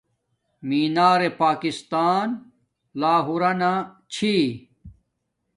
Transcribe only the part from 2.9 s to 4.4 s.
لاہورانا چھی